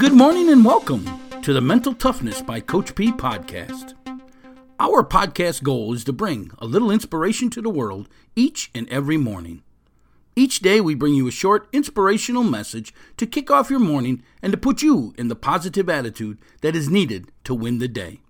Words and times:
Good 0.00 0.14
morning 0.14 0.48
and 0.48 0.64
welcome 0.64 1.04
to 1.42 1.52
the 1.52 1.60
Mental 1.60 1.92
Toughness 1.92 2.40
by 2.40 2.60
Coach 2.60 2.94
P 2.94 3.12
podcast. 3.12 3.92
Our 4.78 5.04
podcast 5.04 5.62
goal 5.62 5.92
is 5.92 6.04
to 6.04 6.12
bring 6.14 6.50
a 6.58 6.64
little 6.64 6.90
inspiration 6.90 7.50
to 7.50 7.60
the 7.60 7.68
world 7.68 8.08
each 8.34 8.70
and 8.74 8.88
every 8.88 9.18
morning. 9.18 9.62
Each 10.34 10.60
day, 10.60 10.80
we 10.80 10.94
bring 10.94 11.12
you 11.12 11.28
a 11.28 11.30
short, 11.30 11.68
inspirational 11.70 12.42
message 12.42 12.94
to 13.18 13.26
kick 13.26 13.50
off 13.50 13.68
your 13.68 13.78
morning 13.78 14.22
and 14.40 14.52
to 14.52 14.56
put 14.56 14.80
you 14.80 15.12
in 15.18 15.28
the 15.28 15.36
positive 15.36 15.90
attitude 15.90 16.38
that 16.62 16.74
is 16.74 16.88
needed 16.88 17.30
to 17.44 17.54
win 17.54 17.78
the 17.78 17.86
day. 17.86 18.20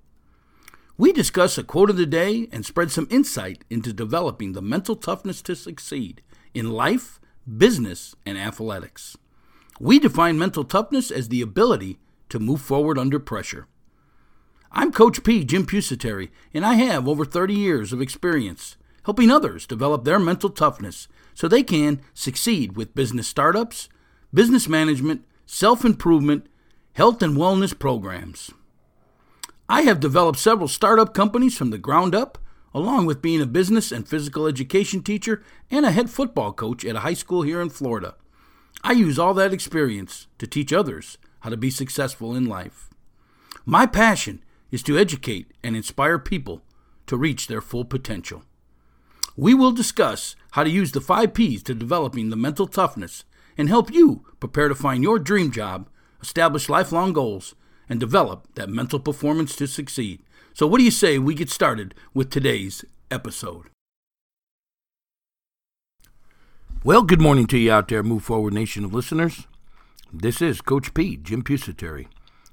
We 0.98 1.12
discuss 1.12 1.56
a 1.56 1.62
quote 1.62 1.88
of 1.88 1.96
the 1.96 2.04
day 2.04 2.48
and 2.50 2.66
spread 2.66 2.90
some 2.90 3.06
insight 3.12 3.62
into 3.70 3.92
developing 3.92 4.54
the 4.54 4.60
mental 4.60 4.96
toughness 4.96 5.40
to 5.42 5.54
succeed 5.54 6.20
in 6.52 6.72
life, 6.72 7.20
business, 7.46 8.16
and 8.26 8.36
athletics. 8.36 9.16
We 9.82 9.98
define 9.98 10.38
mental 10.38 10.64
toughness 10.64 11.10
as 11.10 11.28
the 11.30 11.40
ability 11.40 11.98
to 12.28 12.38
move 12.38 12.60
forward 12.60 12.98
under 12.98 13.18
pressure. 13.18 13.66
I'm 14.70 14.92
Coach 14.92 15.24
P, 15.24 15.42
Jim 15.42 15.64
Pusateri, 15.64 16.28
and 16.52 16.66
I 16.66 16.74
have 16.74 17.08
over 17.08 17.24
30 17.24 17.54
years 17.54 17.90
of 17.90 18.02
experience 18.02 18.76
helping 19.04 19.30
others 19.30 19.66
develop 19.66 20.04
their 20.04 20.18
mental 20.18 20.50
toughness 20.50 21.08
so 21.32 21.48
they 21.48 21.62
can 21.62 22.02
succeed 22.12 22.76
with 22.76 22.94
business 22.94 23.26
startups, 23.26 23.88
business 24.34 24.68
management, 24.68 25.24
self 25.46 25.82
improvement, 25.82 26.46
health 26.92 27.22
and 27.22 27.38
wellness 27.38 27.76
programs. 27.76 28.50
I 29.66 29.82
have 29.82 29.98
developed 29.98 30.38
several 30.38 30.68
startup 30.68 31.14
companies 31.14 31.56
from 31.56 31.70
the 31.70 31.78
ground 31.78 32.14
up, 32.14 32.36
along 32.74 33.06
with 33.06 33.22
being 33.22 33.40
a 33.40 33.46
business 33.46 33.92
and 33.92 34.06
physical 34.06 34.46
education 34.46 35.02
teacher 35.02 35.42
and 35.70 35.86
a 35.86 35.90
head 35.90 36.10
football 36.10 36.52
coach 36.52 36.84
at 36.84 36.96
a 36.96 37.00
high 37.00 37.14
school 37.14 37.40
here 37.40 37.62
in 37.62 37.70
Florida. 37.70 38.16
I 38.82 38.92
use 38.92 39.18
all 39.18 39.34
that 39.34 39.52
experience 39.52 40.26
to 40.38 40.46
teach 40.46 40.72
others 40.72 41.18
how 41.40 41.50
to 41.50 41.56
be 41.56 41.70
successful 41.70 42.34
in 42.34 42.46
life. 42.46 42.90
My 43.64 43.86
passion 43.86 44.42
is 44.70 44.82
to 44.84 44.98
educate 44.98 45.52
and 45.62 45.76
inspire 45.76 46.18
people 46.18 46.62
to 47.06 47.16
reach 47.16 47.46
their 47.46 47.60
full 47.60 47.84
potential. 47.84 48.44
We 49.36 49.54
will 49.54 49.72
discuss 49.72 50.36
how 50.52 50.64
to 50.64 50.70
use 50.70 50.92
the 50.92 51.00
five 51.00 51.34
P's 51.34 51.62
to 51.64 51.74
developing 51.74 52.30
the 52.30 52.36
mental 52.36 52.66
toughness 52.66 53.24
and 53.56 53.68
help 53.68 53.92
you 53.92 54.24
prepare 54.38 54.68
to 54.68 54.74
find 54.74 55.02
your 55.02 55.18
dream 55.18 55.50
job, 55.50 55.88
establish 56.22 56.68
lifelong 56.68 57.12
goals, 57.12 57.54
and 57.88 57.98
develop 57.98 58.46
that 58.54 58.68
mental 58.68 59.00
performance 59.00 59.56
to 59.56 59.66
succeed. 59.66 60.22
So, 60.54 60.66
what 60.66 60.78
do 60.78 60.84
you 60.84 60.90
say 60.90 61.18
we 61.18 61.34
get 61.34 61.50
started 61.50 61.94
with 62.14 62.30
today's 62.30 62.84
episode? 63.10 63.66
Well, 66.82 67.02
good 67.02 67.20
morning 67.20 67.46
to 67.48 67.58
you 67.58 67.70
out 67.70 67.88
there, 67.88 68.02
Move 68.02 68.24
Forward 68.24 68.54
Nation 68.54 68.86
of 68.86 68.94
listeners. 68.94 69.46
This 70.10 70.40
is 70.40 70.62
Coach 70.62 70.94
P, 70.94 71.18
Jim 71.18 71.42
Pusateri, 71.42 72.06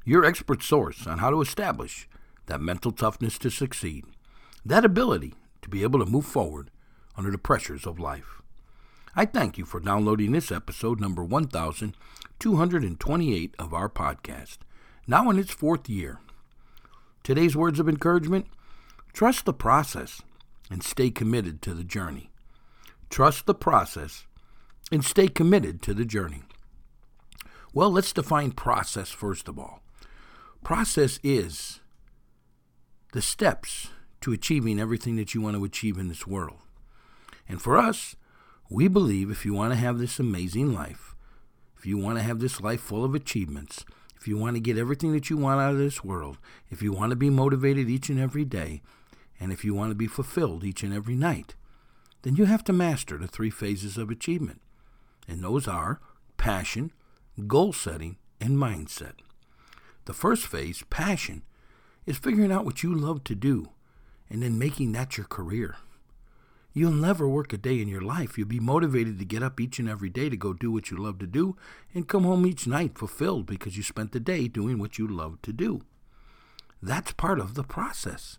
your 0.03 0.25
expert 0.25 0.61
source 0.61 1.07
on 1.07 1.19
how 1.19 1.29
to 1.29 1.39
establish 1.39 2.09
that 2.47 2.59
mental 2.59 2.91
toughness 2.91 3.37
to 3.37 3.49
succeed, 3.49 4.03
that 4.65 4.83
ability 4.83 5.35
to 5.61 5.69
be 5.69 5.81
able 5.81 5.99
to 5.99 6.05
move 6.05 6.25
forward 6.25 6.71
under 7.15 7.31
the 7.31 7.37
pressures 7.37 7.87
of 7.87 8.01
life. 8.01 8.41
I 9.15 9.23
thank 9.23 9.57
you 9.57 9.63
for 9.63 9.79
downloading 9.79 10.33
this 10.33 10.51
episode 10.51 10.99
number 10.99 11.23
1228 11.23 13.55
of 13.57 13.73
our 13.73 13.87
podcast, 13.87 14.57
now 15.07 15.29
in 15.29 15.39
its 15.39 15.53
fourth 15.53 15.87
year. 15.87 16.19
Today's 17.23 17.55
words 17.55 17.79
of 17.79 17.87
encouragement 17.87 18.47
trust 19.13 19.45
the 19.45 19.53
process 19.53 20.21
and 20.69 20.83
stay 20.83 21.11
committed 21.11 21.61
to 21.61 21.73
the 21.73 21.85
journey. 21.85 22.29
Trust 23.09 23.45
the 23.45 23.55
process 23.55 24.25
and 24.91 25.03
stay 25.03 25.27
committed 25.27 25.81
to 25.83 25.93
the 25.93 26.05
journey. 26.05 26.43
Well, 27.73 27.91
let's 27.91 28.13
define 28.13 28.51
process 28.51 29.09
first 29.09 29.47
of 29.47 29.59
all. 29.59 29.81
Process 30.63 31.19
is 31.23 31.79
the 33.13 33.21
steps 33.21 33.89
to 34.21 34.33
achieving 34.33 34.79
everything 34.79 35.15
that 35.17 35.33
you 35.33 35.41
want 35.41 35.55
to 35.55 35.63
achieve 35.63 35.97
in 35.97 36.07
this 36.07 36.27
world. 36.27 36.59
And 37.47 37.61
for 37.61 37.77
us, 37.77 38.15
we 38.69 38.87
believe 38.87 39.29
if 39.29 39.45
you 39.45 39.53
want 39.53 39.71
to 39.71 39.79
have 39.79 39.97
this 39.97 40.19
amazing 40.19 40.73
life, 40.73 41.15
if 41.77 41.85
you 41.85 41.97
want 41.97 42.17
to 42.17 42.23
have 42.23 42.39
this 42.39 42.59
life 42.59 42.81
full 42.81 43.05
of 43.05 43.15
achievements, 43.15 43.85
if 44.19 44.27
you 44.27 44.37
want 44.37 44.55
to 44.55 44.59
get 44.59 44.77
everything 44.77 45.13
that 45.13 45.29
you 45.29 45.37
want 45.37 45.61
out 45.61 45.73
of 45.73 45.77
this 45.77 46.03
world, 46.03 46.37
if 46.69 46.81
you 46.81 46.91
want 46.91 47.11
to 47.11 47.15
be 47.15 47.29
motivated 47.29 47.89
each 47.89 48.09
and 48.09 48.19
every 48.19 48.43
day, 48.43 48.81
and 49.39 49.53
if 49.53 49.63
you 49.63 49.73
want 49.73 49.91
to 49.91 49.95
be 49.95 50.07
fulfilled 50.07 50.63
each 50.63 50.83
and 50.83 50.93
every 50.93 51.15
night, 51.15 51.55
then 52.27 52.35
you 52.35 52.43
have 52.43 52.65
to 52.65 52.73
master 52.73 53.17
the 53.17 53.25
three 53.25 53.49
phases 53.49 53.97
of 53.97 54.09
achievement. 54.09 54.59
And 55.29 55.41
those 55.41 55.65
are 55.65 56.01
passion, 56.35 56.91
goal 57.47 57.71
setting, 57.71 58.17
and 58.41 58.57
mindset. 58.57 59.13
The 60.03 60.13
first 60.13 60.45
phase, 60.45 60.83
passion, 60.89 61.43
is 62.05 62.17
figuring 62.17 62.51
out 62.51 62.65
what 62.65 62.83
you 62.83 62.93
love 62.93 63.23
to 63.23 63.33
do 63.33 63.69
and 64.29 64.43
then 64.43 64.59
making 64.59 64.91
that 64.91 65.15
your 65.15 65.25
career. 65.25 65.77
You'll 66.73 66.91
never 66.91 67.29
work 67.29 67.53
a 67.53 67.57
day 67.57 67.79
in 67.81 67.87
your 67.87 68.01
life. 68.01 68.37
You'll 68.37 68.49
be 68.49 68.59
motivated 68.59 69.19
to 69.19 69.25
get 69.25 69.41
up 69.41 69.61
each 69.61 69.79
and 69.79 69.87
every 69.87 70.09
day 70.09 70.27
to 70.27 70.35
go 70.35 70.51
do 70.51 70.69
what 70.69 70.91
you 70.91 70.97
love 70.97 71.19
to 71.19 71.27
do 71.27 71.55
and 71.93 72.09
come 72.09 72.25
home 72.25 72.45
each 72.45 72.67
night 72.67 72.97
fulfilled 72.97 73.45
because 73.45 73.77
you 73.77 73.83
spent 73.83 74.11
the 74.11 74.19
day 74.19 74.49
doing 74.49 74.79
what 74.79 74.97
you 74.97 75.07
love 75.07 75.41
to 75.43 75.53
do. 75.53 75.79
That's 76.83 77.13
part 77.13 77.39
of 77.39 77.53
the 77.53 77.63
process. 77.63 78.37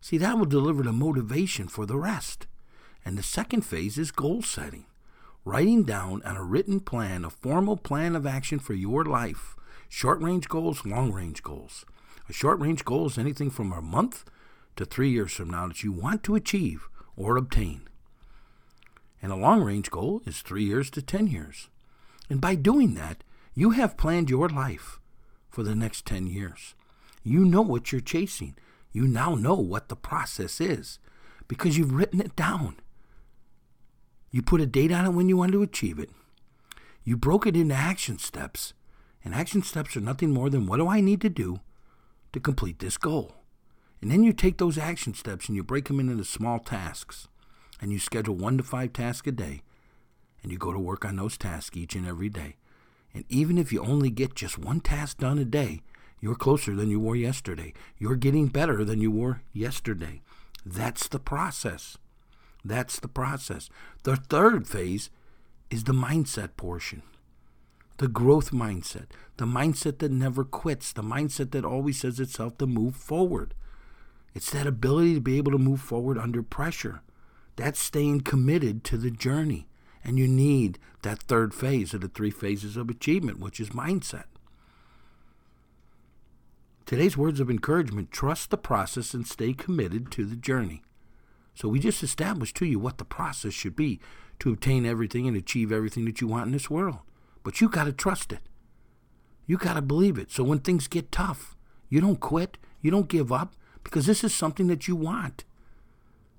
See, 0.00 0.16
that 0.18 0.38
will 0.38 0.46
deliver 0.46 0.84
the 0.84 0.92
motivation 0.92 1.66
for 1.66 1.86
the 1.86 1.96
rest. 1.96 2.46
And 3.04 3.18
the 3.18 3.22
second 3.22 3.62
phase 3.62 3.98
is 3.98 4.10
goal 4.10 4.42
setting, 4.42 4.86
writing 5.44 5.84
down 5.84 6.22
on 6.24 6.36
a 6.36 6.42
written 6.42 6.80
plan, 6.80 7.24
a 7.24 7.30
formal 7.30 7.76
plan 7.76 8.16
of 8.16 8.26
action 8.26 8.58
for 8.58 8.74
your 8.74 9.04
life 9.04 9.56
short 9.88 10.20
range 10.20 10.48
goals, 10.48 10.84
long 10.84 11.12
range 11.12 11.42
goals. 11.42 11.84
A 12.28 12.32
short 12.32 12.58
range 12.58 12.84
goal 12.84 13.06
is 13.06 13.18
anything 13.18 13.50
from 13.50 13.72
a 13.72 13.80
month 13.80 14.24
to 14.76 14.84
three 14.84 15.10
years 15.10 15.32
from 15.32 15.50
now 15.50 15.68
that 15.68 15.84
you 15.84 15.92
want 15.92 16.24
to 16.24 16.34
achieve 16.34 16.88
or 17.16 17.36
obtain. 17.36 17.82
And 19.22 19.30
a 19.30 19.36
long 19.36 19.62
range 19.62 19.90
goal 19.90 20.20
is 20.26 20.40
three 20.40 20.64
years 20.64 20.90
to 20.90 21.02
10 21.02 21.28
years. 21.28 21.68
And 22.28 22.40
by 22.40 22.56
doing 22.56 22.94
that, 22.94 23.22
you 23.54 23.70
have 23.70 23.96
planned 23.96 24.30
your 24.30 24.48
life 24.48 24.98
for 25.48 25.62
the 25.62 25.74
next 25.74 26.06
10 26.06 26.26
years. 26.26 26.74
You 27.22 27.44
know 27.44 27.62
what 27.62 27.92
you're 27.92 28.00
chasing. 28.00 28.56
You 28.92 29.06
now 29.06 29.34
know 29.34 29.54
what 29.54 29.88
the 29.88 29.96
process 29.96 30.60
is 30.60 30.98
because 31.46 31.78
you've 31.78 31.94
written 31.94 32.20
it 32.20 32.34
down. 32.36 32.76
You 34.34 34.42
put 34.42 34.60
a 34.60 34.66
date 34.66 34.90
on 34.90 35.06
it 35.06 35.10
when 35.10 35.28
you 35.28 35.36
want 35.36 35.52
to 35.52 35.62
achieve 35.62 36.00
it. 36.00 36.10
You 37.04 37.16
broke 37.16 37.46
it 37.46 37.54
into 37.54 37.76
action 37.76 38.18
steps. 38.18 38.74
And 39.24 39.32
action 39.32 39.62
steps 39.62 39.96
are 39.96 40.00
nothing 40.00 40.32
more 40.32 40.50
than 40.50 40.66
what 40.66 40.78
do 40.78 40.88
I 40.88 41.00
need 41.00 41.20
to 41.20 41.28
do 41.28 41.60
to 42.32 42.40
complete 42.40 42.80
this 42.80 42.98
goal? 42.98 43.36
And 44.02 44.10
then 44.10 44.24
you 44.24 44.32
take 44.32 44.58
those 44.58 44.76
action 44.76 45.14
steps 45.14 45.46
and 45.46 45.54
you 45.54 45.62
break 45.62 45.86
them 45.86 46.00
into 46.00 46.24
small 46.24 46.58
tasks. 46.58 47.28
And 47.80 47.92
you 47.92 48.00
schedule 48.00 48.34
one 48.34 48.56
to 48.58 48.64
five 48.64 48.92
tasks 48.92 49.28
a 49.28 49.30
day. 49.30 49.62
And 50.42 50.50
you 50.50 50.58
go 50.58 50.72
to 50.72 50.80
work 50.80 51.04
on 51.04 51.14
those 51.14 51.38
tasks 51.38 51.76
each 51.76 51.94
and 51.94 52.04
every 52.04 52.28
day. 52.28 52.56
And 53.14 53.24
even 53.28 53.56
if 53.56 53.72
you 53.72 53.84
only 53.84 54.10
get 54.10 54.34
just 54.34 54.58
one 54.58 54.80
task 54.80 55.18
done 55.18 55.38
a 55.38 55.44
day, 55.44 55.82
you're 56.20 56.34
closer 56.34 56.74
than 56.74 56.90
you 56.90 56.98
were 56.98 57.14
yesterday. 57.14 57.72
You're 57.98 58.16
getting 58.16 58.48
better 58.48 58.84
than 58.84 59.00
you 59.00 59.12
were 59.12 59.42
yesterday. 59.52 60.22
That's 60.66 61.06
the 61.06 61.20
process. 61.20 61.98
That's 62.64 62.98
the 62.98 63.08
process. 63.08 63.68
The 64.04 64.16
third 64.16 64.66
phase 64.66 65.10
is 65.70 65.84
the 65.84 65.92
mindset 65.92 66.56
portion. 66.56 67.02
The 67.98 68.08
growth 68.08 68.50
mindset, 68.50 69.06
the 69.36 69.44
mindset 69.44 69.98
that 69.98 70.10
never 70.10 70.44
quits, 70.44 70.92
the 70.92 71.02
mindset 71.02 71.52
that 71.52 71.64
always 71.64 72.00
says 72.00 72.18
itself 72.18 72.58
to 72.58 72.66
move 72.66 72.96
forward. 72.96 73.54
It's 74.34 74.50
that 74.50 74.66
ability 74.66 75.14
to 75.14 75.20
be 75.20 75.38
able 75.38 75.52
to 75.52 75.58
move 75.58 75.80
forward 75.80 76.18
under 76.18 76.42
pressure. 76.42 77.02
That's 77.56 77.78
staying 77.78 78.22
committed 78.22 78.82
to 78.84 78.96
the 78.96 79.10
journey. 79.10 79.68
And 80.02 80.18
you 80.18 80.26
need 80.26 80.78
that 81.02 81.22
third 81.22 81.54
phase 81.54 81.94
of 81.94 82.00
the 82.00 82.08
three 82.08 82.30
phases 82.30 82.76
of 82.76 82.90
achievement, 82.90 83.38
which 83.38 83.60
is 83.60 83.70
mindset. 83.70 84.24
Today's 86.84 87.16
words 87.16 87.40
of 87.40 87.48
encouragement 87.48 88.10
trust 88.10 88.50
the 88.50 88.58
process 88.58 89.14
and 89.14 89.26
stay 89.26 89.54
committed 89.54 90.10
to 90.12 90.26
the 90.26 90.36
journey. 90.36 90.82
So 91.54 91.68
we 91.68 91.78
just 91.78 92.02
established 92.02 92.56
to 92.56 92.66
you 92.66 92.78
what 92.78 92.98
the 92.98 93.04
process 93.04 93.52
should 93.52 93.76
be 93.76 94.00
to 94.40 94.52
obtain 94.52 94.84
everything 94.84 95.28
and 95.28 95.36
achieve 95.36 95.70
everything 95.70 96.04
that 96.06 96.20
you 96.20 96.26
want 96.26 96.46
in 96.46 96.52
this 96.52 96.68
world. 96.68 96.98
But 97.42 97.60
you 97.60 97.68
got 97.68 97.84
to 97.84 97.92
trust 97.92 98.32
it. 98.32 98.40
You 99.46 99.56
got 99.56 99.74
to 99.74 99.82
believe 99.82 100.18
it. 100.18 100.30
So 100.32 100.42
when 100.42 100.58
things 100.58 100.88
get 100.88 101.12
tough, 101.12 101.54
you 101.88 102.00
don't 102.00 102.20
quit, 102.20 102.58
you 102.80 102.90
don't 102.90 103.08
give 103.08 103.30
up 103.30 103.54
because 103.84 104.06
this 104.06 104.24
is 104.24 104.34
something 104.34 104.66
that 104.66 104.88
you 104.88 104.96
want. 104.96 105.44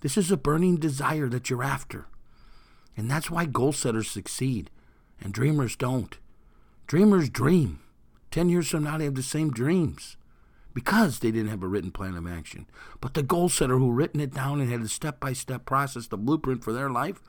This 0.02 0.18
is 0.18 0.32
a 0.32 0.38
burning 0.38 0.78
desire 0.78 1.30
that 1.30 1.50
you're 1.50 1.64
after. 1.64 2.08
And 2.98 3.10
that's 3.10 3.32
why 3.32 3.46
goal 3.46 3.72
setters 3.72 4.10
succeed 4.10 4.70
and 5.22 5.34
dreamers 5.34 5.76
don't. 5.76 6.18
Dreamers 6.88 7.30
dream. 7.30 7.80
10 8.32 8.50
years 8.50 8.68
from 8.68 8.84
now, 8.84 8.98
they 8.98 9.06
have 9.06 9.16
the 9.16 9.24
same 9.24 9.52
dreams 9.52 10.18
because 10.76 11.18
they 11.20 11.32
didn't 11.32 11.50
have 11.50 11.64
a 11.64 11.68
written 11.68 11.90
plan 11.90 12.16
of 12.16 12.28
action. 12.28 12.68
But 13.02 13.16
the 13.16 13.24
goal 13.24 13.50
setter 13.50 13.80
who 13.80 13.92
written 13.92 14.20
it 14.22 14.34
down 14.36 14.62
and 14.62 14.70
had 14.72 14.82
a 14.82 14.88
step 14.88 15.20
by 15.20 15.34
step 15.34 15.66
process, 15.66 16.06
the 16.06 16.18
blueprint 16.18 16.64
for 16.64 16.74
their 16.74 16.92
life, 16.92 17.20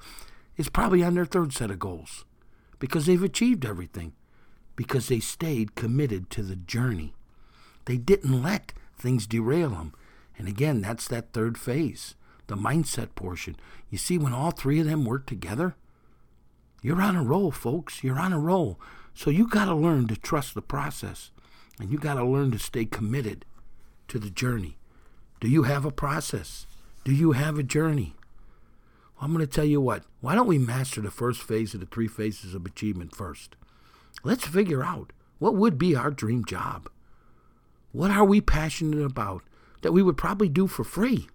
is 0.58 0.68
probably 0.68 1.02
on 1.02 1.14
their 1.14 1.24
third 1.24 1.54
set 1.54 1.70
of 1.70 1.78
goals 1.78 2.26
because 2.78 3.06
they've 3.06 3.22
achieved 3.22 3.64
everything. 3.64 4.12
because 4.76 5.08
they 5.08 5.20
stayed 5.20 5.74
committed 5.74 6.28
to 6.30 6.42
the 6.42 6.56
journey. 6.56 7.14
They 7.86 7.96
didn't 7.96 8.42
let 8.42 8.72
things 8.98 9.26
derail 9.26 9.70
them. 9.70 9.94
And 10.38 10.46
again, 10.48 10.82
that's 10.82 11.08
that 11.08 11.32
third 11.32 11.56
phase, 11.56 12.14
the 12.46 12.56
mindset 12.56 13.14
portion. 13.14 13.56
You 13.90 13.98
see, 13.98 14.18
when 14.18 14.34
all 14.34 14.50
three 14.50 14.80
of 14.80 14.86
them 14.86 15.04
work 15.04 15.26
together, 15.26 15.76
you're 16.82 17.00
on 17.00 17.16
a 17.16 17.22
roll, 17.22 17.50
folks. 17.50 18.04
You're 18.04 18.18
on 18.18 18.34
a 18.34 18.38
roll. 18.38 18.78
So 19.14 19.30
you 19.30 19.48
got 19.48 19.64
to 19.64 19.74
learn 19.74 20.08
to 20.08 20.16
trust 20.16 20.54
the 20.54 20.62
process 20.62 21.30
and 21.78 21.90
you 21.90 21.98
got 21.98 22.14
to 22.14 22.24
learn 22.24 22.50
to 22.52 22.58
stay 22.58 22.84
committed 22.84 23.44
to 24.08 24.18
the 24.18 24.30
journey. 24.30 24.78
Do 25.40 25.48
you 25.48 25.64
have 25.64 25.84
a 25.84 25.90
process? 25.90 26.66
Do 27.04 27.12
you 27.12 27.32
have 27.32 27.58
a 27.58 27.62
journey? 27.62 28.14
Well, 29.16 29.26
I'm 29.26 29.32
going 29.34 29.46
to 29.46 29.52
tell 29.52 29.64
you 29.64 29.80
what. 29.80 30.04
Why 30.20 30.34
don't 30.34 30.46
we 30.46 30.58
master 30.58 31.00
the 31.00 31.10
first 31.10 31.42
phase 31.42 31.74
of 31.74 31.80
the 31.80 31.86
three 31.86 32.08
phases 32.08 32.54
of 32.54 32.64
achievement 32.64 33.14
first? 33.14 33.56
Let's 34.24 34.46
figure 34.46 34.82
out 34.82 35.12
what 35.38 35.54
would 35.54 35.78
be 35.78 35.94
our 35.94 36.10
dream 36.10 36.44
job. 36.44 36.88
What 37.92 38.10
are 38.10 38.24
we 38.24 38.40
passionate 38.40 39.04
about 39.04 39.42
that 39.82 39.92
we 39.92 40.02
would 40.02 40.16
probably 40.16 40.48
do 40.48 40.66
for 40.66 40.84
free? 40.84 41.28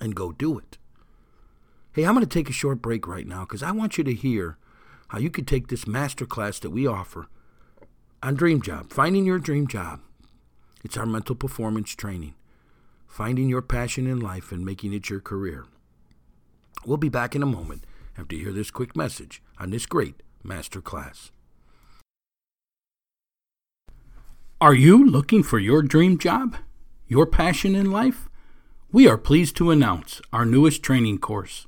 And 0.00 0.14
go 0.14 0.32
do 0.32 0.58
it. 0.58 0.78
Hey, 1.92 2.04
I'm 2.04 2.14
going 2.14 2.24
to 2.24 2.32
take 2.32 2.48
a 2.48 2.52
short 2.52 2.80
break 2.80 3.06
right 3.06 3.26
now 3.26 3.40
because 3.40 3.62
I 3.62 3.70
want 3.72 3.98
you 3.98 4.04
to 4.04 4.14
hear 4.14 4.56
how 5.08 5.18
you 5.18 5.30
could 5.30 5.46
take 5.46 5.68
this 5.68 5.86
master 5.86 6.26
class 6.26 6.58
that 6.60 6.70
we 6.70 6.86
offer 6.86 7.28
on 8.22 8.34
Dream 8.34 8.60
Job, 8.60 8.92
finding 8.92 9.24
your 9.24 9.38
dream 9.38 9.66
job. 9.66 10.00
It's 10.82 10.96
our 10.96 11.06
mental 11.06 11.34
performance 11.34 11.94
training, 11.94 12.34
finding 13.06 13.48
your 13.48 13.62
passion 13.62 14.06
in 14.06 14.20
life 14.20 14.50
and 14.52 14.64
making 14.64 14.92
it 14.92 15.08
your 15.08 15.20
career. 15.20 15.66
We'll 16.84 16.96
be 16.96 17.08
back 17.08 17.34
in 17.34 17.42
a 17.42 17.46
moment 17.46 17.84
after 18.16 18.36
you 18.36 18.44
hear 18.44 18.52
this 18.52 18.70
quick 18.70 18.96
message 18.96 19.42
on 19.58 19.70
this 19.70 19.86
great 19.86 20.22
master 20.42 20.80
class. 20.80 21.30
Are 24.60 24.74
you 24.74 25.04
looking 25.06 25.44
for 25.44 25.60
your 25.60 25.82
dream 25.82 26.18
job? 26.18 26.56
Your 27.06 27.26
passion 27.26 27.76
in 27.76 27.92
life? 27.92 28.28
We 28.90 29.06
are 29.06 29.18
pleased 29.18 29.56
to 29.56 29.70
announce 29.70 30.20
our 30.32 30.44
newest 30.44 30.82
training 30.82 31.18
course, 31.18 31.66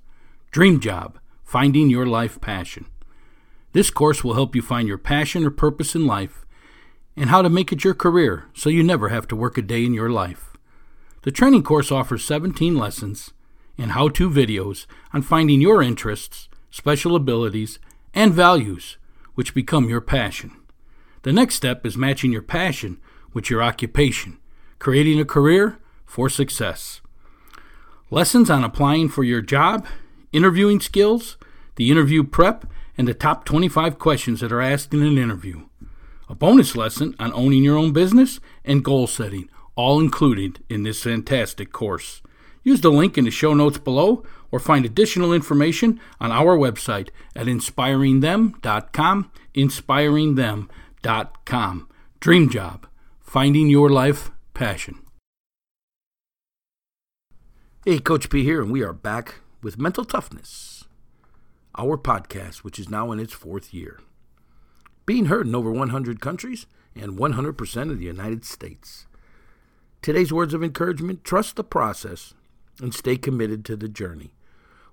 Dream 0.50 0.80
Job 0.80 1.20
Finding 1.44 1.90
Your 1.90 2.06
Life 2.06 2.40
Passion. 2.40 2.86
This 3.72 3.90
course 3.90 4.24
will 4.24 4.34
help 4.34 4.56
you 4.56 4.62
find 4.62 4.88
your 4.88 4.98
passion 4.98 5.44
or 5.44 5.50
purpose 5.50 5.94
in 5.94 6.06
life 6.06 6.44
and 7.16 7.30
how 7.30 7.42
to 7.42 7.48
make 7.48 7.72
it 7.72 7.84
your 7.84 7.94
career 7.94 8.46
so 8.54 8.70
you 8.70 8.82
never 8.82 9.08
have 9.10 9.28
to 9.28 9.36
work 9.36 9.58
a 9.58 9.62
day 9.62 9.84
in 9.84 9.94
your 9.94 10.10
life. 10.10 10.56
The 11.22 11.30
training 11.30 11.62
course 11.62 11.92
offers 11.92 12.24
17 12.24 12.76
lessons 12.76 13.32
and 13.76 13.92
how 13.92 14.08
to 14.08 14.30
videos 14.30 14.86
on 15.12 15.22
finding 15.22 15.60
your 15.60 15.82
interests, 15.82 16.48
special 16.70 17.14
abilities, 17.14 17.78
and 18.14 18.32
values 18.32 18.96
which 19.34 19.54
become 19.54 19.88
your 19.88 20.00
passion. 20.00 20.56
The 21.22 21.32
next 21.32 21.54
step 21.54 21.84
is 21.84 21.96
matching 21.96 22.32
your 22.32 22.42
passion 22.42 22.98
with 23.32 23.50
your 23.50 23.62
occupation, 23.62 24.38
creating 24.78 25.20
a 25.20 25.24
career 25.24 25.78
for 26.06 26.28
success. 26.28 27.00
Lessons 28.10 28.50
on 28.50 28.64
applying 28.64 29.08
for 29.08 29.22
your 29.22 29.40
job, 29.40 29.86
interviewing 30.32 30.80
skills, 30.80 31.36
the 31.76 31.90
interview 31.90 32.24
prep, 32.24 32.66
and 33.00 33.08
the 33.08 33.14
top 33.14 33.44
25 33.46 33.98
questions 33.98 34.40
that 34.40 34.52
are 34.52 34.60
asked 34.60 34.92
in 34.92 35.02
an 35.02 35.16
interview. 35.16 35.62
A 36.28 36.34
bonus 36.34 36.76
lesson 36.76 37.16
on 37.18 37.32
owning 37.32 37.64
your 37.64 37.78
own 37.78 37.94
business 37.94 38.40
and 38.62 38.84
goal 38.84 39.06
setting, 39.06 39.48
all 39.74 40.00
included 40.00 40.62
in 40.68 40.82
this 40.82 41.02
fantastic 41.02 41.72
course. 41.72 42.20
Use 42.62 42.82
the 42.82 42.90
link 42.90 43.16
in 43.16 43.24
the 43.24 43.30
show 43.30 43.54
notes 43.54 43.78
below 43.78 44.22
or 44.50 44.60
find 44.60 44.84
additional 44.84 45.32
information 45.32 45.98
on 46.20 46.30
our 46.30 46.58
website 46.58 47.08
at 47.34 47.46
inspiringthem.com, 47.46 49.30
inspiringthem.com. 49.54 51.88
Dream 52.20 52.50
Job, 52.50 52.86
finding 53.18 53.70
your 53.70 53.88
life 53.88 54.30
passion. 54.52 54.98
Hey, 57.86 57.98
Coach 57.98 58.28
P 58.28 58.44
here, 58.44 58.60
and 58.60 58.70
we 58.70 58.82
are 58.82 58.92
back 58.92 59.36
with 59.62 59.78
Mental 59.78 60.04
Toughness 60.04 60.69
our 61.76 61.96
podcast, 61.96 62.58
which 62.58 62.78
is 62.78 62.88
now 62.88 63.12
in 63.12 63.20
its 63.20 63.32
fourth 63.32 63.72
year, 63.72 64.00
being 65.06 65.26
heard 65.26 65.46
in 65.46 65.54
over 65.54 65.70
100 65.70 66.20
countries 66.20 66.66
and 66.94 67.18
100% 67.18 67.90
of 67.90 67.98
the 67.98 68.04
United 68.04 68.44
States. 68.44 69.06
Today's 70.02 70.32
words 70.32 70.54
of 70.54 70.62
encouragement 70.62 71.24
trust 71.24 71.56
the 71.56 71.64
process 71.64 72.34
and 72.80 72.94
stay 72.94 73.16
committed 73.16 73.64
to 73.64 73.76
the 73.76 73.88
journey. 73.88 74.34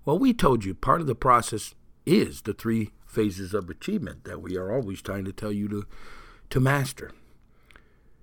Well, 0.06 0.20
we 0.20 0.34
told 0.34 0.66
you 0.66 0.74
part 0.74 1.02
of 1.02 1.08
the 1.08 1.16
process 1.16 1.74
is 2.06 2.42
the 2.42 2.54
three 2.54 2.92
phases 3.06 3.54
of 3.54 3.70
achievement 3.70 4.24
that 4.26 4.42
we 4.42 4.58
are 4.58 4.72
always 4.72 5.02
trying 5.02 5.26
to 5.26 5.32
tell 5.32 5.52
you 5.52 5.68
to, 5.70 5.86
to 6.50 6.60
master. 6.60 7.12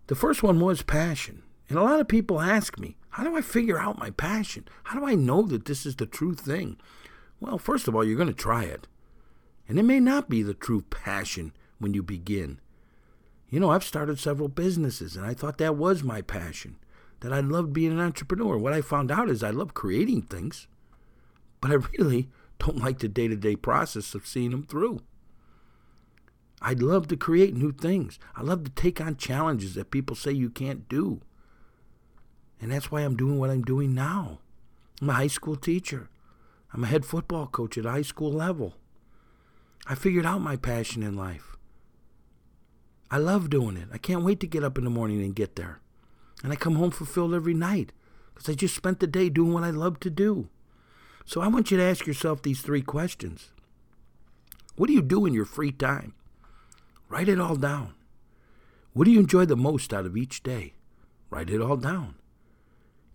The 0.06 0.14
first 0.14 0.42
one 0.42 0.60
was 0.60 0.82
passion. 0.82 1.42
And 1.68 1.78
a 1.78 1.82
lot 1.82 2.00
of 2.00 2.08
people 2.08 2.40
ask 2.40 2.78
me, 2.78 2.96
how 3.10 3.24
do 3.24 3.36
I 3.36 3.40
figure 3.40 3.78
out 3.78 3.98
my 3.98 4.10
passion? 4.10 4.68
How 4.84 4.98
do 4.98 5.06
I 5.06 5.14
know 5.14 5.42
that 5.42 5.64
this 5.64 5.86
is 5.86 5.96
the 5.96 6.06
true 6.06 6.34
thing? 6.34 6.76
Well, 7.40 7.58
first 7.58 7.88
of 7.88 7.94
all, 7.94 8.04
you're 8.04 8.16
going 8.16 8.28
to 8.28 8.34
try 8.34 8.64
it. 8.64 8.86
And 9.68 9.78
it 9.78 9.82
may 9.84 10.00
not 10.00 10.28
be 10.28 10.42
the 10.42 10.54
true 10.54 10.82
passion 10.82 11.52
when 11.78 11.94
you 11.94 12.02
begin. 12.02 12.60
You 13.48 13.60
know, 13.60 13.70
I've 13.70 13.84
started 13.84 14.18
several 14.18 14.48
businesses, 14.48 15.16
and 15.16 15.24
I 15.24 15.34
thought 15.34 15.58
that 15.58 15.76
was 15.76 16.02
my 16.02 16.22
passion, 16.22 16.76
that 17.20 17.32
I 17.32 17.40
loved 17.40 17.72
being 17.72 17.92
an 17.92 18.00
entrepreneur. 18.00 18.58
What 18.58 18.72
I 18.72 18.80
found 18.80 19.10
out 19.10 19.30
is 19.30 19.42
I 19.42 19.50
love 19.50 19.74
creating 19.74 20.22
things, 20.22 20.66
but 21.60 21.70
I 21.70 21.74
really 21.98 22.28
don't 22.58 22.78
like 22.78 22.98
the 22.98 23.08
day 23.08 23.28
to 23.28 23.36
day 23.36 23.56
process 23.56 24.14
of 24.14 24.26
seeing 24.26 24.50
them 24.50 24.64
through. 24.64 25.00
I'd 26.60 26.82
love 26.82 27.08
to 27.08 27.16
create 27.16 27.54
new 27.54 27.72
things. 27.72 28.18
I 28.34 28.42
love 28.42 28.64
to 28.64 28.70
take 28.70 29.00
on 29.00 29.16
challenges 29.16 29.74
that 29.74 29.90
people 29.90 30.16
say 30.16 30.32
you 30.32 30.48
can't 30.48 30.88
do. 30.88 31.20
And 32.60 32.72
that's 32.72 32.90
why 32.90 33.02
I'm 33.02 33.16
doing 33.16 33.38
what 33.38 33.50
I'm 33.50 33.62
doing 33.62 33.94
now. 33.94 34.38
I'm 35.02 35.10
a 35.10 35.14
high 35.14 35.26
school 35.26 35.56
teacher. 35.56 36.08
I'm 36.74 36.82
a 36.82 36.88
head 36.88 37.06
football 37.06 37.46
coach 37.46 37.78
at 37.78 37.84
high 37.84 38.02
school 38.02 38.32
level. 38.32 38.74
I 39.86 39.94
figured 39.94 40.26
out 40.26 40.40
my 40.40 40.56
passion 40.56 41.04
in 41.04 41.16
life. 41.16 41.56
I 43.12 43.18
love 43.18 43.48
doing 43.48 43.76
it. 43.76 43.88
I 43.92 43.98
can't 43.98 44.24
wait 44.24 44.40
to 44.40 44.48
get 44.48 44.64
up 44.64 44.76
in 44.76 44.82
the 44.82 44.90
morning 44.90 45.22
and 45.22 45.36
get 45.36 45.54
there. 45.54 45.80
And 46.42 46.52
I 46.52 46.56
come 46.56 46.74
home 46.74 46.90
fulfilled 46.90 47.32
every 47.32 47.54
night 47.54 47.92
because 48.34 48.48
I 48.48 48.54
just 48.54 48.74
spent 48.74 48.98
the 48.98 49.06
day 49.06 49.28
doing 49.28 49.52
what 49.52 49.62
I 49.62 49.70
love 49.70 50.00
to 50.00 50.10
do. 50.10 50.48
So 51.24 51.40
I 51.40 51.46
want 51.46 51.70
you 51.70 51.76
to 51.76 51.82
ask 51.82 52.08
yourself 52.08 52.42
these 52.42 52.60
three 52.60 52.82
questions 52.82 53.52
What 54.74 54.88
do 54.88 54.92
you 54.92 55.02
do 55.02 55.26
in 55.26 55.32
your 55.32 55.44
free 55.44 55.70
time? 55.70 56.14
Write 57.08 57.28
it 57.28 57.38
all 57.38 57.54
down. 57.54 57.94
What 58.94 59.04
do 59.04 59.12
you 59.12 59.20
enjoy 59.20 59.44
the 59.44 59.56
most 59.56 59.94
out 59.94 60.06
of 60.06 60.16
each 60.16 60.42
day? 60.42 60.74
Write 61.30 61.50
it 61.50 61.60
all 61.60 61.76
down. 61.76 62.16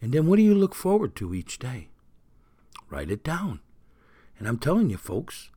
And 0.01 0.13
then 0.13 0.28
what 0.28 0.38
do 0.38 0.44
you 0.44 0.56
look 0.56 0.74
forward 0.74 1.13
to 1.18 1.34
each 1.34 1.60
day? 1.60 1.89
Write 2.90 3.12
it 3.12 3.24
down. 3.24 3.60
And 4.38 4.48
I'm 4.48 4.58
telling 4.58 4.90
you, 4.90 4.98
folks, 4.98 5.52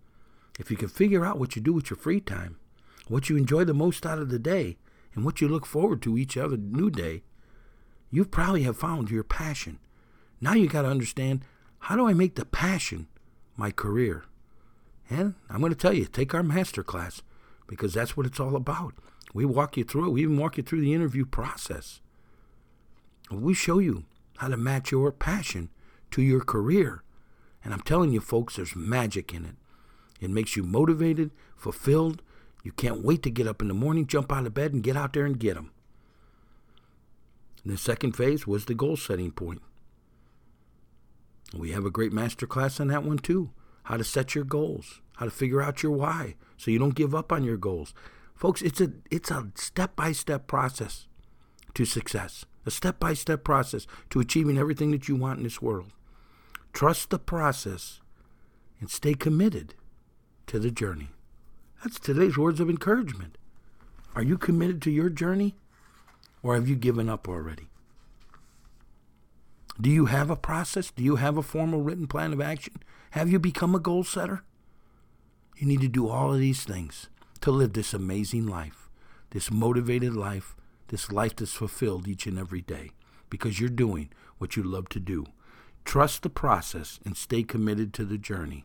if 0.58 0.70
you 0.70 0.76
can 0.76 0.88
figure 0.88 1.24
out 1.24 1.38
what 1.38 1.56
you 1.56 1.62
do 1.62 1.72
with 1.72 1.90
your 1.90 1.96
free 1.96 2.20
time, 2.20 2.58
what 3.08 3.28
you 3.28 3.36
enjoy 3.36 3.64
the 3.64 3.74
most 3.74 4.04
out 4.04 4.18
of 4.18 4.30
the 4.30 4.38
day, 4.38 4.76
and 5.14 5.24
what 5.24 5.40
you 5.40 5.48
look 5.48 5.66
forward 5.66 6.02
to 6.02 6.16
each 6.16 6.36
other 6.36 6.56
new 6.56 6.90
day, 6.90 7.22
you 8.10 8.24
probably 8.24 8.62
have 8.62 8.76
found 8.76 9.10
your 9.10 9.24
passion. 9.24 9.78
Now 10.40 10.54
you 10.54 10.68
got 10.68 10.82
to 10.82 10.88
understand 10.88 11.44
how 11.80 11.96
do 11.96 12.06
I 12.06 12.14
make 12.14 12.34
the 12.34 12.44
passion 12.44 13.08
my 13.56 13.70
career? 13.70 14.24
And 15.10 15.34
I'm 15.50 15.60
going 15.60 15.72
to 15.72 15.78
tell 15.78 15.92
you, 15.92 16.06
take 16.06 16.34
our 16.34 16.42
master 16.42 16.82
class 16.82 17.22
because 17.66 17.94
that's 17.94 18.16
what 18.16 18.26
it's 18.26 18.40
all 18.40 18.56
about. 18.56 18.94
We 19.34 19.44
walk 19.44 19.76
you 19.76 19.84
through 19.84 20.06
it. 20.06 20.12
We 20.12 20.22
even 20.22 20.38
walk 20.38 20.56
you 20.56 20.62
through 20.62 20.80
the 20.80 20.94
interview 20.94 21.24
process. 21.24 22.00
We 23.30 23.54
show 23.54 23.78
you 23.78 24.04
how 24.38 24.48
to 24.48 24.56
match 24.56 24.92
your 24.92 25.10
passion 25.12 25.70
to 26.12 26.22
your 26.22 26.40
career 26.40 27.02
and 27.64 27.72
I'm 27.72 27.80
telling 27.80 28.12
you, 28.12 28.20
folks, 28.20 28.56
there's 28.56 28.74
magic 28.74 29.32
in 29.32 29.44
it. 29.44 29.56
It 30.20 30.30
makes 30.30 30.56
you 30.56 30.62
motivated, 30.62 31.30
fulfilled. 31.56 32.22
You 32.62 32.72
can't 32.72 33.04
wait 33.04 33.22
to 33.24 33.30
get 33.30 33.46
up 33.46 33.62
in 33.62 33.68
the 33.68 33.74
morning, 33.74 34.06
jump 34.06 34.32
out 34.32 34.46
of 34.46 34.54
bed, 34.54 34.72
and 34.72 34.82
get 34.82 34.96
out 34.96 35.12
there 35.12 35.24
and 35.24 35.38
get 35.38 35.54
them. 35.54 35.70
And 37.64 37.72
the 37.72 37.78
second 37.78 38.12
phase 38.12 38.46
was 38.46 38.64
the 38.64 38.74
goal 38.74 38.96
setting 38.96 39.30
point. 39.30 39.62
We 41.54 41.72
have 41.72 41.84
a 41.84 41.90
great 41.90 42.12
master 42.12 42.46
class 42.46 42.80
on 42.80 42.88
that 42.88 43.04
one 43.04 43.18
too. 43.18 43.50
How 43.84 43.96
to 43.96 44.04
set 44.04 44.34
your 44.34 44.44
goals, 44.44 45.00
how 45.16 45.26
to 45.26 45.30
figure 45.30 45.62
out 45.62 45.82
your 45.82 45.92
why 45.92 46.36
so 46.56 46.70
you 46.70 46.78
don't 46.78 46.94
give 46.94 47.14
up 47.14 47.30
on 47.32 47.44
your 47.44 47.56
goals. 47.56 47.94
Folks, 48.34 48.62
it's 48.62 48.80
a 48.80 48.92
it's 49.10 49.30
a 49.30 49.50
step-by-step 49.54 50.46
process 50.46 51.06
to 51.74 51.84
success. 51.84 52.44
A 52.64 52.70
step-by-step 52.70 53.44
process 53.44 53.86
to 54.10 54.20
achieving 54.20 54.56
everything 54.56 54.92
that 54.92 55.08
you 55.08 55.16
want 55.16 55.38
in 55.38 55.44
this 55.44 55.60
world. 55.60 55.92
Trust 56.72 57.10
the 57.10 57.18
process 57.18 58.00
and 58.80 58.90
stay 58.90 59.14
committed 59.14 59.74
to 60.46 60.58
the 60.58 60.70
journey. 60.70 61.10
That's 61.82 61.98
today's 61.98 62.38
words 62.38 62.60
of 62.60 62.70
encouragement. 62.70 63.36
Are 64.14 64.22
you 64.22 64.38
committed 64.38 64.82
to 64.82 64.90
your 64.90 65.08
journey 65.08 65.54
or 66.42 66.54
have 66.54 66.68
you 66.68 66.76
given 66.76 67.08
up 67.08 67.28
already? 67.28 67.68
Do 69.80 69.90
you 69.90 70.06
have 70.06 70.30
a 70.30 70.36
process? 70.36 70.90
Do 70.90 71.02
you 71.02 71.16
have 71.16 71.36
a 71.36 71.42
formal 71.42 71.80
written 71.80 72.06
plan 72.06 72.32
of 72.32 72.40
action? 72.40 72.74
Have 73.12 73.30
you 73.30 73.38
become 73.38 73.74
a 73.74 73.80
goal 73.80 74.04
setter? 74.04 74.42
You 75.56 75.66
need 75.66 75.80
to 75.80 75.88
do 75.88 76.08
all 76.08 76.32
of 76.32 76.40
these 76.40 76.64
things 76.64 77.08
to 77.40 77.50
live 77.50 77.72
this 77.72 77.94
amazing 77.94 78.46
life, 78.46 78.88
this 79.30 79.50
motivated 79.50 80.14
life, 80.14 80.54
this 80.88 81.10
life 81.10 81.36
that's 81.36 81.52
fulfilled 81.52 82.06
each 82.06 82.26
and 82.26 82.38
every 82.38 82.60
day 82.60 82.90
because 83.30 83.58
you're 83.58 83.70
doing 83.70 84.10
what 84.38 84.56
you 84.56 84.62
love 84.62 84.88
to 84.90 85.00
do. 85.00 85.26
Trust 85.84 86.22
the 86.22 86.30
process 86.30 87.00
and 87.04 87.16
stay 87.16 87.42
committed 87.42 87.92
to 87.94 88.04
the 88.04 88.18
journey. 88.18 88.64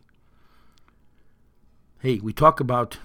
Hey, 2.00 2.20
we 2.22 2.32
talk 2.32 2.60
about 2.60 2.98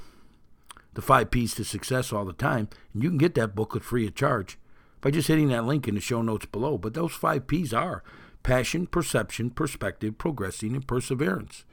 the 0.94 1.02
five 1.02 1.32
P's 1.32 1.56
to 1.56 1.64
success 1.64 2.14
all 2.14 2.26
the 2.26 2.34
time, 2.34 2.70
and 2.94 3.04
you 3.04 3.10
can 3.10 3.18
get 3.18 3.36
that 3.36 3.56
booklet 3.56 3.84
free 3.84 4.06
of 4.06 4.16
charge 4.16 4.60
by 5.02 5.12
just 5.12 5.28
hitting 5.28 5.50
that 5.50 5.66
link 5.66 5.88
in 5.88 5.96
the 5.96 6.02
show 6.02 6.22
notes 6.22 6.46
below. 6.46 6.78
But 6.78 6.94
those 6.94 7.14
five 7.14 7.48
P's 7.48 7.74
are 7.74 8.04
passion, 8.44 8.88
perception, 8.88 9.50
perspective, 9.50 10.18
progressing, 10.18 10.76
and 10.76 10.88
perseverance. 10.88 11.66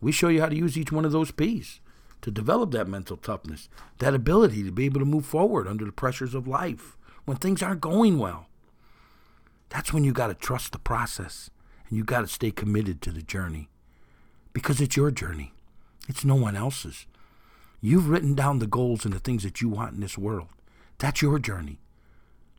We 0.00 0.12
show 0.12 0.28
you 0.28 0.40
how 0.40 0.48
to 0.48 0.56
use 0.56 0.76
each 0.76 0.90
one 0.90 1.04
of 1.04 1.12
those 1.12 1.30
P's 1.30 1.80
to 2.22 2.30
develop 2.30 2.72
that 2.72 2.88
mental 2.88 3.16
toughness, 3.16 3.68
that 3.98 4.14
ability 4.14 4.64
to 4.64 4.72
be 4.72 4.86
able 4.86 5.00
to 5.00 5.06
move 5.06 5.26
forward 5.26 5.68
under 5.68 5.84
the 5.84 5.92
pressures 5.92 6.34
of 6.34 6.48
life 6.48 6.96
when 7.24 7.36
things 7.36 7.62
aren't 7.62 7.80
going 7.80 8.18
well. 8.18 8.46
That's 9.68 9.92
when 9.92 10.04
you 10.04 10.12
got 10.12 10.28
to 10.28 10.34
trust 10.34 10.72
the 10.72 10.78
process 10.78 11.50
and 11.94 11.98
you 12.00 12.04
got 12.04 12.22
to 12.22 12.26
stay 12.26 12.50
committed 12.50 13.00
to 13.00 13.12
the 13.12 13.22
journey 13.22 13.68
because 14.52 14.80
it's 14.80 14.96
your 14.96 15.12
journey, 15.12 15.54
it's 16.08 16.24
no 16.24 16.34
one 16.34 16.56
else's. 16.56 17.06
You've 17.80 18.08
written 18.08 18.34
down 18.34 18.58
the 18.58 18.66
goals 18.66 19.04
and 19.04 19.14
the 19.14 19.20
things 19.20 19.44
that 19.44 19.60
you 19.60 19.68
want 19.68 19.94
in 19.94 20.00
this 20.00 20.18
world. 20.18 20.48
That's 20.98 21.22
your 21.22 21.38
journey. 21.38 21.78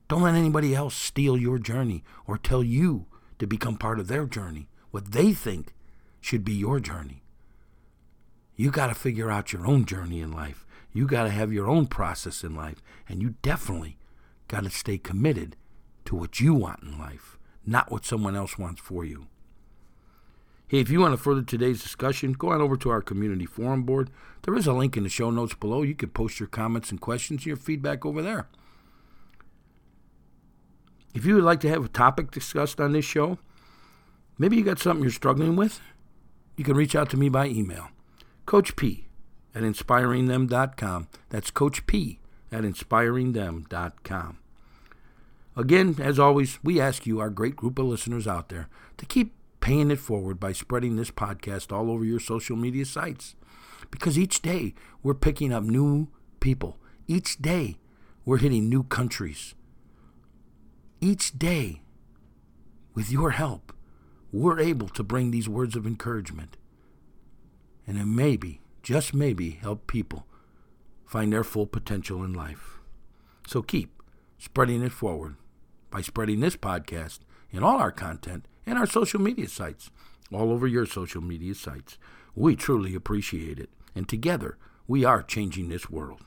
Don't 0.08 0.22
let 0.22 0.36
anybody 0.36 0.74
else 0.74 0.96
steal 0.96 1.36
your 1.36 1.60
journey 1.60 2.02
or 2.26 2.38
tell 2.38 2.64
you 2.64 3.08
to 3.38 3.46
become 3.46 3.76
part 3.76 4.00
of 4.00 4.08
their 4.08 4.26
journey, 4.26 4.70
what 4.92 5.12
they 5.12 5.34
think 5.34 5.74
should 6.22 6.46
be 6.46 6.54
your 6.54 6.80
journey. 6.80 7.22
You 8.56 8.72
got 8.72 8.88
to 8.88 8.96
figure 8.96 9.30
out 9.30 9.52
your 9.52 9.68
own 9.68 9.84
journey 9.84 10.22
in 10.22 10.32
life. 10.32 10.66
You 10.94 11.08
got 11.08 11.24
to 11.24 11.30
have 11.30 11.52
your 11.52 11.68
own 11.68 11.88
process 11.88 12.42
in 12.42 12.56
life. 12.56 12.82
And 13.10 13.22
you 13.22 13.36
definitely 13.42 13.98
got 14.48 14.64
to 14.64 14.70
stay 14.70 14.98
committed 14.98 15.58
to 16.06 16.16
what 16.16 16.40
you 16.40 16.54
want 16.54 16.84
in 16.84 16.98
life, 16.98 17.38
not 17.66 17.92
what 17.92 18.06
someone 18.06 18.36
else 18.36 18.58
wants 18.58 18.82
for 18.82 19.04
you. 19.04 19.28
Hey, 20.68 20.80
if 20.80 20.90
you 20.90 21.00
want 21.00 21.14
to 21.14 21.18
further 21.18 21.44
today's 21.44 21.82
discussion, 21.82 22.34
go 22.34 22.50
on 22.50 22.60
over 22.60 22.76
to 22.78 22.90
our 22.90 23.02
community 23.02 23.46
forum 23.46 23.84
board. 23.84 24.10
There 24.42 24.56
is 24.56 24.66
a 24.66 24.74
link 24.74 24.98
in 24.98 25.04
the 25.04 25.10
show 25.10 25.30
notes 25.30 25.54
below. 25.54 25.84
You 25.84 25.94
can 25.94 26.10
post 26.10 26.40
your 26.40 26.48
comments 26.48 26.90
and 26.90 27.00
questions 27.00 27.42
and 27.42 27.46
your 27.46 27.58
feedback 27.58 28.06
over 28.06 28.22
there. 28.22 28.48
If 31.14 31.26
you 31.26 31.36
would 31.36 31.44
like 31.44 31.60
to 31.62 31.70
have 31.70 31.86
a 31.86 31.90
topic 31.90 32.32
discussed 32.32 32.82
on 32.82 32.94
this 32.94 33.06
show, 33.06 33.38
maybe 34.38 34.58
you 34.58 34.64
got 34.64 34.80
something 34.80 35.04
you're 35.04 35.12
struggling 35.12 35.56
with, 35.56 35.80
you 36.58 36.64
can 36.64 36.76
reach 36.76 36.96
out 36.96 37.10
to 37.12 37.18
me 37.18 37.30
by 37.30 37.48
email. 37.48 37.90
Coach 38.46 38.76
P 38.76 39.08
at 39.54 39.64
inspiringthem.com. 39.64 41.08
That's 41.30 41.52
Coach 41.52 41.86
P 41.88 42.20
at 42.52 42.64
inspiringthem.com. 42.64 44.40
Again, 45.58 45.96
as 46.00 46.20
always, 46.20 46.60
we 46.64 46.82
ask 46.82 47.06
you, 47.06 47.20
our 47.20 47.30
great 47.30 47.56
group 47.56 47.80
of 47.80 47.86
listeners 47.86 48.28
out 48.28 48.50
there, 48.50 48.68
to 48.98 49.06
keep 49.06 49.34
paying 49.62 49.90
it 49.90 50.00
forward 50.00 50.40
by 50.40 50.52
spreading 50.52 50.96
this 50.96 51.12
podcast 51.12 51.72
all 51.72 51.90
over 51.90 52.04
your 52.04 52.20
social 52.20 52.56
media 52.56 52.86
sites. 52.86 53.36
Because 53.90 54.18
each 54.20 54.42
day 54.42 54.74
we're 55.02 55.14
picking 55.14 55.54
up 55.54 55.64
new 55.64 56.10
people. 56.40 56.78
Each 57.08 57.38
day 57.38 57.78
we're 58.26 58.38
hitting 58.38 58.68
new 58.68 58.84
countries. 58.84 59.56
Each 61.00 61.38
day, 61.38 61.82
with 62.94 63.12
your 63.12 63.32
help, 63.32 63.74
we're 64.32 64.60
able 64.60 64.90
to 64.90 65.04
bring 65.04 65.32
these 65.32 65.48
words 65.48 65.76
of 65.76 65.86
encouragement 65.86 66.58
and 67.88 67.98
it 67.98 68.06
maybe, 68.06 68.62
just 68.82 69.14
maybe, 69.14 69.52
help 69.52 69.88
people 69.88 70.26
find 71.06 71.32
their 71.32 71.44
full 71.44 71.68
potential 71.68 72.24
in 72.24 72.34
life. 72.34 72.80
So 73.48 73.62
keep 73.62 74.02
spreading 74.38 74.82
it 74.82 74.92
forward 74.92 75.36
by 75.96 76.02
spreading 76.02 76.42
this 76.42 76.58
podcast 76.58 77.20
and 77.54 77.64
all 77.64 77.78
our 77.78 77.90
content 77.90 78.46
and 78.66 78.78
our 78.78 78.86
social 78.86 79.22
media 79.22 79.48
sites, 79.48 79.92
all 80.30 80.52
over 80.52 80.68
your 80.68 80.86
social 80.86 81.22
media 81.22 81.56
sites. 81.56 81.98
We 82.36 82.58
truly 82.58 82.94
appreciate 82.96 83.60
it, 83.60 83.70
and 83.96 84.06
together 84.06 84.58
we 84.90 85.06
are 85.06 85.24
changing 85.24 85.70
this 85.70 85.90
world. 85.90 86.20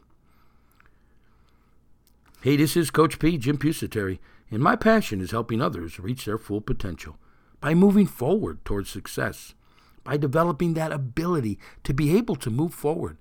Hey, 2.40 2.56
this 2.56 2.78
is 2.78 2.90
Coach 2.90 3.18
P, 3.18 3.36
Jim 3.36 3.58
Pusateri, 3.58 4.20
and 4.50 4.62
my 4.62 4.74
passion 4.74 5.20
is 5.20 5.32
helping 5.32 5.60
others 5.60 6.00
reach 6.00 6.24
their 6.24 6.38
full 6.38 6.62
potential 6.62 7.18
by 7.60 7.74
moving 7.74 8.06
forward 8.06 8.64
towards 8.64 8.88
success 8.88 9.54
by 10.02 10.16
developing 10.16 10.72
that 10.72 10.92
ability 10.92 11.58
to 11.84 11.92
be 11.92 12.16
able 12.16 12.36
to 12.36 12.48
move 12.48 12.72
forward 12.72 13.18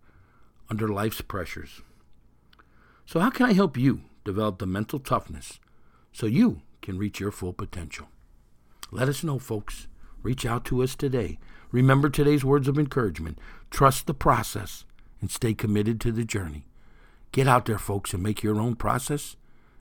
under 0.70 0.88
life's 0.88 1.20
pressures. 1.20 1.82
So, 3.06 3.20
how 3.20 3.32
can 3.32 3.48
I 3.48 3.51
help 3.51 3.75
you 3.75 4.04
develop 4.24 4.60
the 4.60 4.66
mental 4.66 5.00
toughness 5.00 5.60
so 6.12 6.26
you 6.26 6.62
can 6.82 6.98
reach 6.98 7.20
your 7.20 7.32
full 7.32 7.54
potential? 7.54 8.08
Let 8.92 9.10
us 9.10 9.24
know, 9.24 9.40
folks. 9.40 9.88
Reach 10.24 10.46
out 10.46 10.66
to 10.66 10.82
us 10.84 10.96
today. 10.96 11.40
Remember 11.72 12.10
today's 12.10 12.46
words 12.46 12.68
of 12.68 12.80
encouragement 12.80 13.40
trust 13.70 14.08
the 14.08 14.14
process 14.14 14.86
and 15.20 15.30
stay 15.30 15.54
committed 15.54 16.00
to 16.02 16.12
the 16.12 16.24
journey. 16.24 16.68
Get 17.32 17.48
out 17.48 17.66
there, 17.66 17.78
folks, 17.78 18.14
and 18.14 18.24
make 18.24 18.44
your 18.44 18.60
own 18.60 18.76
process 18.76 19.36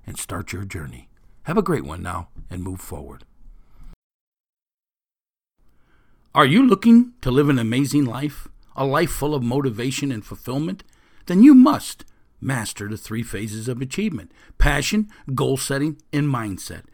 and 0.07 0.19
start 0.19 0.53
your 0.53 0.65
journey. 0.65 1.09
Have 1.45 1.57
a 1.57 1.63
great 1.63 1.85
one 1.85 2.03
now 2.03 2.29
and 2.51 2.63
move 2.63 2.81
forward. 2.81 3.25
Are 6.35 6.45
you 6.45 6.67
looking 6.67 7.15
to 7.23 7.31
live 7.31 7.49
an 7.49 7.59
amazing 7.59 8.05
life, 8.05 8.49
a 8.75 8.85
life 8.85 9.11
full 9.11 9.35
of 9.35 9.43
motivation 9.43 10.13
and 10.13 10.25
fulfillment? 10.25 10.85
Then 11.27 11.43
you 11.43 11.55
must 11.55 12.05
master 12.41 12.89
the 12.89 12.97
three 12.97 13.23
phases 13.23 13.69
of 13.69 13.81
achievement 13.81 14.33
passion, 14.59 15.09
goal 15.35 15.57
setting, 15.57 16.01
and 16.13 16.27
mindset. 16.27 16.85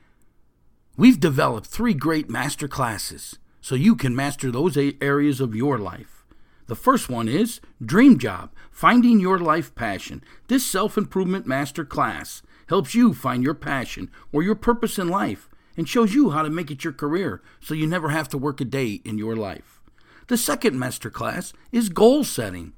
We've 0.97 1.21
developed 1.21 1.67
three 1.67 1.95
great 1.95 2.29
master 2.29 2.69
classes 2.69 3.39
so 3.61 3.75
you 3.75 3.97
can 3.97 4.15
master 4.15 4.51
those 4.51 4.77
areas 5.01 5.41
of 5.41 5.55
your 5.55 5.79
life. 5.79 6.25
The 6.67 6.77
first 6.77 7.09
one 7.09 7.29
is 7.29 7.61
Dream 7.85 8.19
Job 8.19 8.51
Finding 8.71 9.21
Your 9.21 9.39
Life 9.39 9.75
Passion. 9.75 10.23
This 10.49 10.67
self 10.67 10.97
improvement 10.97 11.47
master 11.47 11.85
class 11.85 12.43
helps 12.69 12.95
you 12.95 13.13
find 13.15 13.43
your 13.43 13.55
passion 13.55 14.11
or 14.33 14.43
your 14.43 14.55
purpose 14.55 14.99
in 14.99 15.09
life 15.09 15.49
and 15.77 15.89
shows 15.89 16.15
you 16.15 16.31
how 16.31 16.43
to 16.43 16.51
make 16.51 16.71
it 16.71 16.85
your 16.85 16.93
career 16.93 17.43
so 17.61 17.75
you 17.75 17.87
never 17.87 18.11
have 18.11 18.29
to 18.29 18.39
work 18.39 18.61
a 18.61 18.65
day 18.65 19.01
in 19.05 19.19
your 19.19 19.37
life. 19.37 19.81
The 20.29 20.37
second 20.37 20.79
master 20.79 21.11
class 21.11 21.53
is 21.73 21.89
goal 21.89 22.25
setting. 22.25 22.73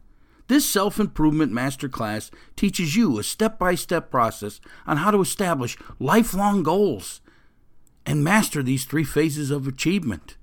This 0.47 0.69
self 0.69 1.01
improvement 1.01 1.53
masterclass 1.53 2.31
teaches 2.57 2.97
you 2.97 3.19
a 3.19 3.23
step 3.23 3.59
by 3.59 3.75
step 3.75 4.11
process 4.11 4.61
on 4.87 4.99
how 4.99 5.11
to 5.11 5.21
establish 5.21 5.79
lifelong 5.99 6.63
goals 6.63 7.21
and 8.05 8.23
master 8.23 8.63
these 8.63 8.85
three 8.85 9.05
phases 9.05 9.51
of 9.51 9.67
achievement 9.67 10.37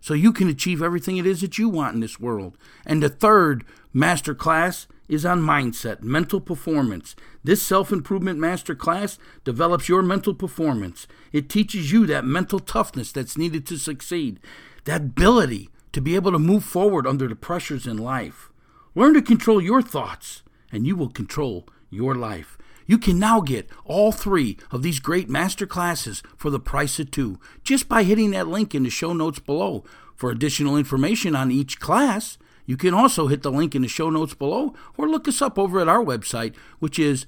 so 0.00 0.14
you 0.14 0.32
can 0.32 0.48
achieve 0.48 0.82
everything 0.82 1.16
it 1.16 1.26
is 1.26 1.40
that 1.40 1.58
you 1.58 1.68
want 1.68 1.94
in 1.94 2.00
this 2.00 2.20
world. 2.20 2.56
And 2.86 3.02
the 3.02 3.08
third 3.08 3.64
masterclass 3.94 4.86
is 5.08 5.26
on 5.26 5.40
mindset, 5.40 6.02
mental 6.02 6.40
performance. 6.40 7.16
This 7.42 7.62
self 7.62 7.90
improvement 7.90 8.38
master 8.38 8.74
class 8.74 9.18
develops 9.44 9.88
your 9.88 10.02
mental 10.02 10.34
performance. 10.34 11.06
It 11.32 11.48
teaches 11.48 11.90
you 11.92 12.06
that 12.06 12.24
mental 12.24 12.60
toughness 12.60 13.10
that's 13.10 13.38
needed 13.38 13.66
to 13.66 13.78
succeed, 13.78 14.38
that 14.84 15.00
ability 15.00 15.70
to 15.92 16.00
be 16.00 16.14
able 16.14 16.32
to 16.32 16.38
move 16.38 16.64
forward 16.64 17.06
under 17.06 17.26
the 17.26 17.36
pressures 17.36 17.86
in 17.86 17.96
life. 17.96 18.50
Learn 18.98 19.14
to 19.14 19.22
control 19.22 19.62
your 19.62 19.80
thoughts, 19.80 20.42
and 20.72 20.84
you 20.84 20.96
will 20.96 21.10
control 21.10 21.68
your 21.88 22.16
life. 22.16 22.58
You 22.84 22.98
can 22.98 23.16
now 23.16 23.40
get 23.40 23.70
all 23.84 24.10
three 24.10 24.58
of 24.72 24.82
these 24.82 24.98
great 24.98 25.28
master 25.28 25.66
classes 25.66 26.20
for 26.36 26.50
the 26.50 26.58
price 26.58 26.98
of 26.98 27.12
two 27.12 27.38
just 27.62 27.88
by 27.88 28.02
hitting 28.02 28.32
that 28.32 28.48
link 28.48 28.74
in 28.74 28.82
the 28.82 28.90
show 28.90 29.12
notes 29.12 29.38
below. 29.38 29.84
For 30.16 30.32
additional 30.32 30.76
information 30.76 31.36
on 31.36 31.52
each 31.52 31.78
class, 31.78 32.38
you 32.66 32.76
can 32.76 32.92
also 32.92 33.28
hit 33.28 33.44
the 33.44 33.52
link 33.52 33.76
in 33.76 33.82
the 33.82 33.88
show 33.88 34.10
notes 34.10 34.34
below 34.34 34.74
or 34.96 35.08
look 35.08 35.28
us 35.28 35.40
up 35.40 35.60
over 35.60 35.78
at 35.78 35.86
our 35.86 36.04
website, 36.04 36.56
which 36.80 36.98
is 36.98 37.24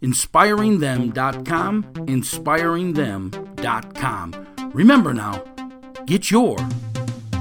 inspiringthem.com. 0.00 1.82
Inspiringthem.com. 1.82 4.70
Remember 4.72 5.12
now, 5.12 5.42
get 6.06 6.30
your 6.30 6.56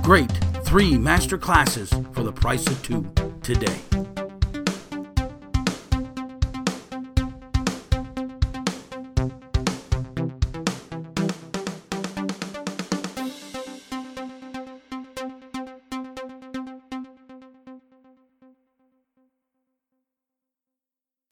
great 0.01 0.48
three 0.69 0.99
master 0.99 1.35
classes 1.35 1.89
for 2.13 2.21
the 2.21 2.31
price 2.31 2.67
of 2.67 2.79
two 2.83 3.03
today. 3.41 4.18